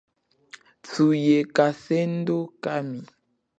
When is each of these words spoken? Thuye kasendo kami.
Thuye 0.87 1.37
kasendo 1.55 2.37
kami. 2.63 3.01